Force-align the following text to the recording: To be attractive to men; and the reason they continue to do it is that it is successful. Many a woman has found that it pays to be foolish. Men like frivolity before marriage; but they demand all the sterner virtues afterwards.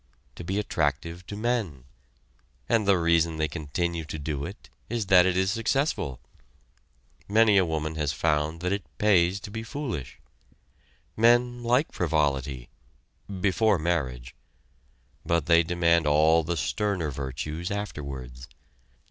To 0.33 0.43
be 0.43 0.57
attractive 0.57 1.27
to 1.27 1.35
men; 1.37 1.83
and 2.67 2.87
the 2.87 2.97
reason 2.97 3.37
they 3.37 3.47
continue 3.47 4.03
to 4.05 4.17
do 4.17 4.45
it 4.45 4.67
is 4.89 5.05
that 5.13 5.27
it 5.27 5.37
is 5.37 5.51
successful. 5.51 6.19
Many 7.27 7.55
a 7.59 7.65
woman 7.67 7.93
has 7.97 8.11
found 8.11 8.61
that 8.61 8.73
it 8.73 8.81
pays 8.97 9.39
to 9.41 9.51
be 9.51 9.61
foolish. 9.61 10.19
Men 11.15 11.61
like 11.61 11.91
frivolity 11.91 12.69
before 13.41 13.77
marriage; 13.77 14.33
but 15.23 15.45
they 15.45 15.61
demand 15.61 16.07
all 16.07 16.43
the 16.43 16.57
sterner 16.57 17.11
virtues 17.11 17.69
afterwards. 17.69 18.47